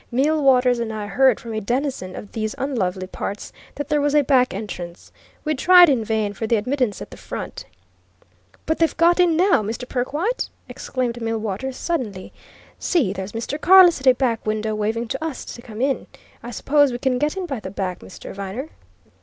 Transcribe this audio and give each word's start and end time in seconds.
Millwaters 0.11 0.79
and 0.79 0.91
I 0.91 1.05
heard 1.05 1.39
from 1.39 1.53
a 1.53 1.61
denizen 1.61 2.15
of 2.15 2.31
these 2.31 2.55
unlovely 2.57 3.05
parts 3.05 3.53
that 3.75 3.87
there 3.87 4.01
was 4.01 4.15
a 4.15 4.23
back 4.23 4.51
entrance. 4.51 5.11
We'd 5.45 5.59
tried 5.59 5.89
in 5.89 6.03
vain 6.03 6.33
for 6.33 6.45
admittance 6.45 7.03
at 7.03 7.11
the 7.11 7.17
front" 7.17 7.65
"But 8.65 8.79
they've 8.79 8.97
got 8.97 9.19
in 9.19 9.37
now, 9.37 9.61
Mr. 9.61 9.87
Perkwite!" 9.87 10.49
exclaimed 10.67 11.21
Millwaters 11.21 11.75
suddenly. 11.77 12.33
"See, 12.79 13.13
there's 13.13 13.33
Mr. 13.33 13.61
Carless 13.61 14.01
at 14.01 14.07
a 14.07 14.15
back 14.15 14.43
window, 14.43 14.73
waving 14.73 15.07
to 15.09 15.23
us 15.23 15.45
to 15.45 15.61
come 15.61 15.81
in. 15.81 16.07
I 16.41 16.49
suppose 16.49 16.91
we 16.91 16.97
can 16.97 17.19
get 17.19 17.37
in 17.37 17.45
by 17.45 17.59
the 17.59 17.69
back, 17.69 17.99
Mr. 17.99 18.33
Viner?" 18.33 18.69